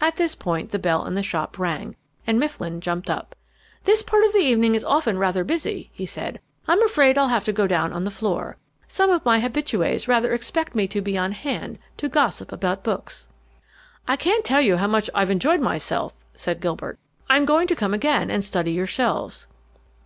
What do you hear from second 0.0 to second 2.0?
At this point the bell in the shop rang,